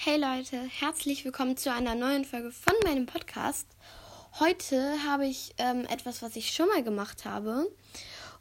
[0.00, 3.66] Hey Leute, herzlich willkommen zu einer neuen Folge von meinem Podcast.
[4.38, 7.68] Heute habe ich ähm, etwas, was ich schon mal gemacht habe.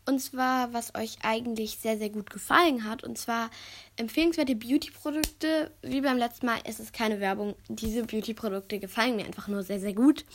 [0.05, 3.03] Und zwar, was euch eigentlich sehr, sehr gut gefallen hat.
[3.03, 3.49] Und zwar
[3.95, 5.71] empfehlenswerte Beauty-Produkte.
[5.81, 7.55] Wie beim letzten Mal ist es keine Werbung.
[7.69, 10.25] Diese Beauty-Produkte gefallen mir einfach nur sehr, sehr gut.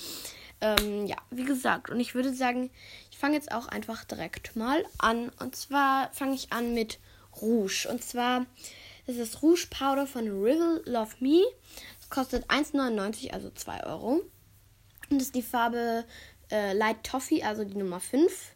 [0.60, 1.88] Ähm, ja, wie gesagt.
[1.88, 2.68] Und ich würde sagen,
[3.12, 5.30] ich fange jetzt auch einfach direkt mal an.
[5.38, 6.98] Und zwar fange ich an mit
[7.40, 7.86] Rouge.
[7.88, 8.44] Und zwar
[9.06, 11.42] das ist Rouge Powder von Rivel Love Me.
[11.98, 14.22] Das kostet 1,99, also 2 Euro.
[15.10, 16.04] Und das ist die Farbe
[16.50, 18.54] äh, Light Toffee, also die Nummer 5.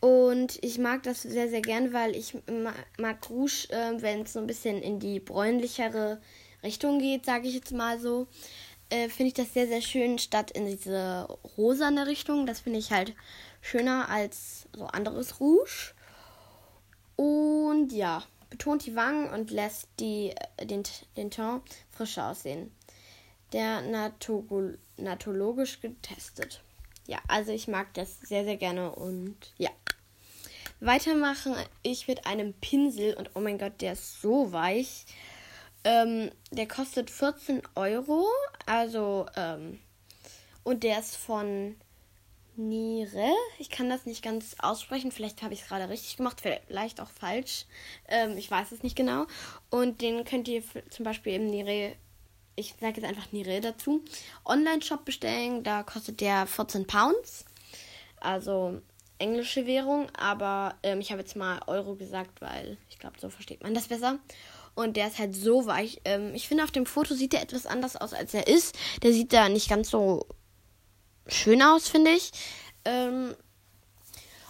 [0.00, 2.36] Und ich mag das sehr, sehr gern, weil ich
[2.98, 6.20] mag Rouge, äh, wenn es so ein bisschen in die bräunlichere
[6.62, 8.26] Richtung geht, sage ich jetzt mal so.
[8.90, 12.44] Äh, finde ich das sehr, sehr schön, statt in diese rosane Richtung.
[12.44, 13.14] Das finde ich halt
[13.62, 15.94] schöner als so anderes Rouge.
[17.16, 18.22] Und ja,
[18.54, 20.84] betont die Wangen und lässt die, äh, den,
[21.16, 22.70] den Ton frischer aussehen.
[23.52, 23.82] Der
[24.96, 26.62] natologisch getestet.
[27.08, 29.70] Ja, also ich mag das sehr, sehr gerne und ja.
[30.78, 35.04] Weitermachen ich mit einem Pinsel und oh mein Gott, der ist so weich.
[35.82, 38.26] Ähm, der kostet 14 Euro,
[38.66, 39.80] also ähm,
[40.62, 41.74] und der ist von
[42.56, 43.32] Nire.
[43.58, 45.12] Ich kann das nicht ganz aussprechen.
[45.12, 47.66] Vielleicht habe ich es gerade richtig gemacht, vielleicht auch falsch.
[48.08, 49.26] Ähm, ich weiß es nicht genau.
[49.70, 51.94] Und den könnt ihr zum Beispiel im Nire,
[52.56, 54.02] ich sage jetzt einfach Nire dazu,
[54.44, 55.62] Online-Shop bestellen.
[55.62, 57.44] Da kostet der 14 Pounds.
[58.20, 58.80] Also
[59.18, 60.08] englische Währung.
[60.16, 63.88] Aber ähm, ich habe jetzt mal Euro gesagt, weil ich glaube, so versteht man das
[63.88, 64.18] besser.
[64.74, 66.00] Und der ist halt so weich.
[66.04, 68.76] Ähm, ich finde, auf dem Foto sieht er etwas anders aus, als er ist.
[69.02, 70.26] Der sieht da nicht ganz so
[71.26, 72.32] schön aus, finde ich.
[72.84, 73.34] Ähm,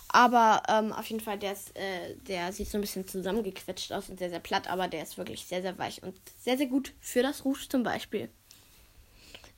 [0.09, 4.09] aber ähm, auf jeden Fall, der, ist, äh, der sieht so ein bisschen zusammengequetscht aus
[4.09, 6.93] und sehr, sehr platt, aber der ist wirklich sehr, sehr weich und sehr, sehr gut
[7.01, 8.31] für das Rouge zum Beispiel.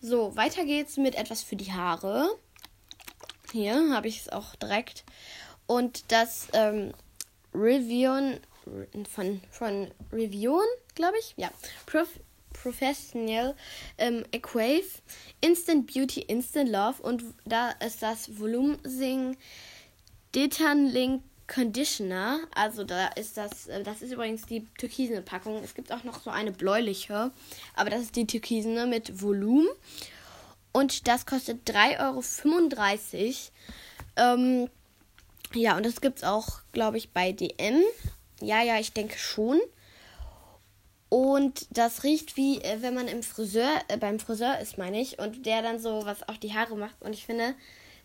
[0.01, 2.29] So, weiter geht's mit etwas für die Haare.
[3.53, 5.05] Hier habe ich es auch direkt.
[5.67, 6.93] Und das ähm,
[7.55, 8.41] Revion
[9.11, 11.35] von, von Revion, glaube ich.
[11.37, 11.51] Ja.
[11.87, 12.09] Prof
[12.67, 13.55] Professional
[13.97, 14.83] ähm, Equave,
[15.41, 19.37] Instant Beauty, Instant Love und da ist das Volumensing
[20.35, 22.41] Detanlink Conditioner.
[22.57, 25.63] Also da ist das, äh, das ist übrigens die türkisene Packung.
[25.63, 27.31] Es gibt auch noch so eine bläuliche,
[27.77, 29.69] aber das ist die türkisene mit Volumen.
[30.73, 33.51] Und das kostet 3,35
[34.17, 34.35] Euro.
[34.35, 34.71] Ähm,
[35.55, 37.81] ja, und das gibt es auch, glaube ich, bei DM.
[38.41, 39.61] Ja, ja, ich denke schon.
[41.17, 45.19] Und das riecht wie, äh, wenn man im Friseur, äh, beim Friseur ist, meine ich,
[45.19, 47.01] und der dann so was auf die Haare macht.
[47.01, 47.55] Und ich finde,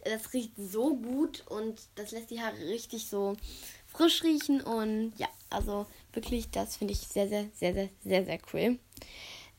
[0.05, 3.35] das riecht so gut und das lässt die Haare richtig so
[3.85, 4.61] frisch riechen.
[4.61, 8.79] Und ja, also wirklich, das finde ich sehr, sehr, sehr, sehr, sehr, sehr cool.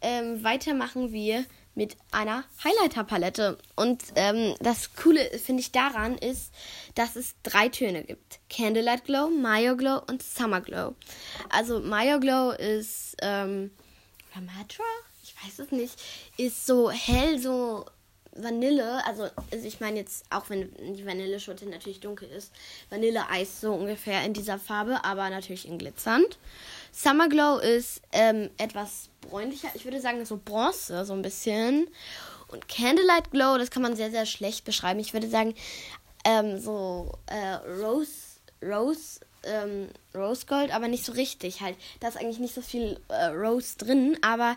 [0.00, 3.58] Ähm, weiter machen wir mit einer Highlighter-Palette.
[3.76, 6.52] Und ähm, das Coole, finde ich, daran ist,
[6.94, 8.40] dass es drei Töne gibt.
[8.50, 10.94] Candlelight Glow, Mayo Glow und Summer Glow.
[11.48, 13.70] Also Mayo Glow ist, ähm,
[14.34, 14.84] Ramatra?
[15.22, 16.00] Ich weiß es nicht.
[16.36, 17.86] Ist so hell, so
[18.34, 22.52] Vanille, also, also ich meine jetzt, auch wenn die Vanilleschote natürlich dunkel ist,
[22.90, 26.38] Vanilleeis so ungefähr in dieser Farbe, aber natürlich in glitzernd.
[26.92, 31.88] Summer Glow ist ähm, etwas bräunlicher, ich würde sagen so Bronze, so ein bisschen.
[32.48, 35.00] Und Candlelight Glow, das kann man sehr, sehr schlecht beschreiben.
[35.00, 35.54] Ich würde sagen,
[36.24, 41.76] ähm, so äh, Rose, Rose ähm, Rose Gold, aber nicht so richtig halt.
[42.00, 44.56] Da ist eigentlich nicht so viel äh, Rose drin, aber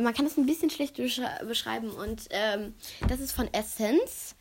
[0.00, 1.90] man kann es ein bisschen schlecht beschreiben.
[1.90, 2.74] Und ähm,
[3.08, 4.34] das ist von Essence.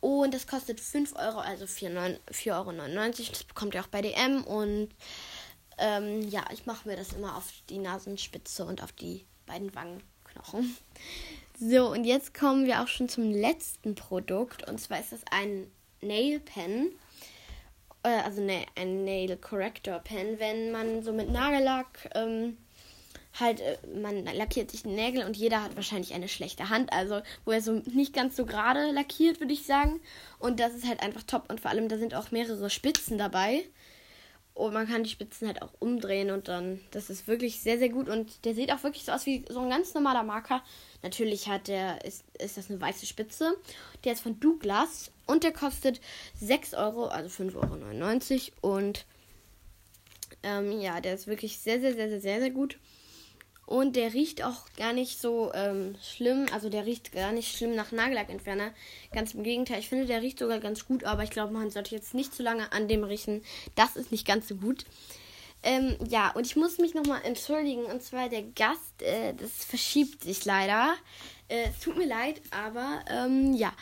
[0.00, 2.72] Und das kostet 5 Euro, also 4,99 Euro.
[2.72, 4.44] Das bekommt ihr auch bei DM.
[4.44, 4.88] Und
[5.78, 10.76] ähm, ja, ich mache mir das immer auf die Nasenspitze und auf die beiden Wangenknochen.
[11.58, 14.66] So, und jetzt kommen wir auch schon zum letzten Produkt.
[14.68, 16.92] Und zwar ist das ein Nail Pen
[18.02, 22.56] äh, also ne, ein Nail Corrector Pen, wenn man so mit Nagellack ähm,
[23.38, 27.20] halt, äh, man lackiert sich die Nägel und jeder hat wahrscheinlich eine schlechte Hand, also
[27.44, 30.00] wo er so nicht ganz so gerade lackiert, würde ich sagen.
[30.38, 33.64] Und das ist halt einfach top und vor allem da sind auch mehrere Spitzen dabei.
[34.60, 37.88] Und man kann die Spitzen halt auch umdrehen und dann, das ist wirklich sehr, sehr
[37.88, 38.10] gut.
[38.10, 40.62] Und der sieht auch wirklich so aus wie so ein ganz normaler Marker.
[41.02, 43.56] Natürlich hat der, ist, ist das eine weiße Spitze.
[44.04, 46.02] Der ist von Douglas und der kostet
[46.40, 48.74] 6 Euro, also 5,99 Euro.
[48.76, 49.06] Und
[50.42, 52.78] ähm, ja, der ist wirklich sehr, sehr, sehr, sehr, sehr, sehr gut.
[53.70, 56.46] Und der riecht auch gar nicht so ähm, schlimm.
[56.52, 58.72] Also der riecht gar nicht schlimm nach Nagellackentferner.
[59.12, 59.78] Ganz im Gegenteil.
[59.78, 61.04] Ich finde, der riecht sogar ganz gut.
[61.04, 63.44] Aber ich glaube, man sollte jetzt nicht zu lange an dem riechen.
[63.76, 64.86] Das ist nicht ganz so gut.
[65.62, 67.84] Ähm, ja, und ich muss mich nochmal entschuldigen.
[67.84, 70.96] Und zwar der Gast, äh, das verschiebt sich leider.
[71.46, 73.72] Äh, es tut mir leid, aber ähm, ja.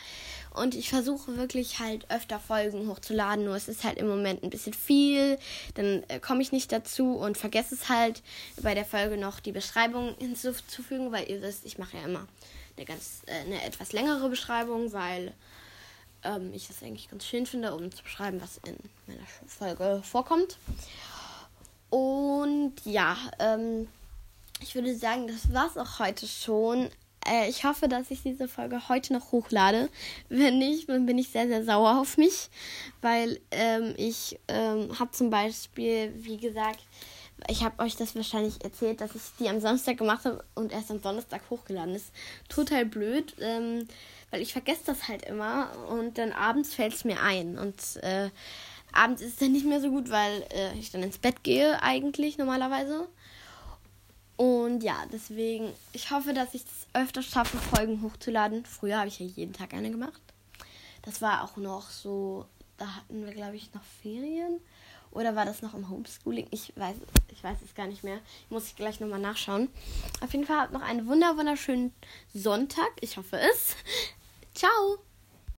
[0.51, 3.45] Und ich versuche wirklich halt öfter Folgen hochzuladen.
[3.45, 5.37] Nur es ist halt im Moment ein bisschen viel.
[5.75, 8.23] Dann äh, komme ich nicht dazu und vergesse es halt
[8.61, 12.27] bei der Folge noch die Beschreibung hinzuzufügen, weil ihr wisst, ich mache ja immer
[12.77, 15.33] eine ganz äh, eine etwas längere Beschreibung, weil
[16.23, 18.75] ähm, ich das eigentlich ganz schön finde, um zu beschreiben, was in
[19.07, 20.57] meiner Folge vorkommt.
[21.89, 23.87] Und ja, ähm,
[24.61, 26.89] ich würde sagen, das war's auch heute schon.
[27.29, 29.89] Äh, ich hoffe, dass ich diese Folge heute noch hochlade.
[30.29, 32.49] Wenn nicht, dann bin ich sehr, sehr sauer auf mich,
[33.01, 36.79] weil ähm, ich ähm, habe zum Beispiel, wie gesagt,
[37.47, 40.91] ich habe euch das wahrscheinlich erzählt, dass ich die am Samstag gemacht habe und erst
[40.91, 42.11] am Donnerstag hochgeladen ist.
[42.49, 43.87] Total blöd, ähm,
[44.31, 47.57] weil ich vergesse das halt immer und dann abends fällt es mir ein.
[47.57, 48.29] Und äh,
[48.91, 51.81] abends ist es dann nicht mehr so gut, weil äh, ich dann ins Bett gehe
[51.81, 53.07] eigentlich normalerweise.
[54.39, 58.63] Und ja, deswegen, ich hoffe, dass ich es öfter schaffe, Folgen hochzuladen.
[58.63, 60.21] Früher habe ich ja jeden Tag eine gemacht.
[61.01, 62.45] Das war auch noch so,
[62.77, 64.61] da hatten wir, glaube ich, noch Ferien.
[65.11, 66.47] Oder war das noch im Homeschooling?
[66.51, 66.95] Ich weiß,
[67.33, 68.19] ich weiß es gar nicht mehr.
[68.49, 69.67] Muss ich gleich nochmal nachschauen.
[70.21, 71.93] Auf jeden Fall habt noch einen wunder wunderschönen
[72.33, 72.91] Sonntag.
[73.01, 73.75] Ich hoffe es.
[74.53, 74.99] Ciao.